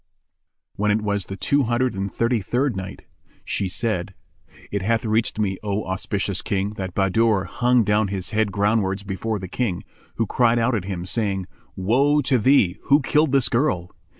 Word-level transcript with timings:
When 0.77 0.89
it 0.89 1.03
was 1.03 1.27
the 1.27 1.37
Two 1.37 1.61
Hundred 1.65 1.93
and 1.93 2.11
Thirty 2.11 2.41
third 2.41 2.75
Night, 2.75 3.03
She 3.45 3.69
said, 3.69 4.15
It 4.71 4.81
hath 4.81 5.05
reached 5.05 5.37
me, 5.37 5.59
O 5.61 5.83
auspicious 5.85 6.41
King, 6.41 6.71
that 6.71 6.95
Bahadur 6.95 7.43
hung 7.43 7.83
down 7.83 8.07
his 8.07 8.31
head 8.31 8.51
groundwards 8.51 9.03
before 9.05 9.37
the 9.37 9.47
King, 9.47 9.83
who 10.15 10.25
cried 10.25 10.57
out 10.57 10.73
at 10.73 10.85
him, 10.85 11.05
saying, 11.05 11.45
"Woe 11.75 12.19
to 12.23 12.39
thee! 12.39 12.79
Who 12.85 12.99
killed 13.03 13.31
this 13.31 13.47
girl?" 13.47 13.95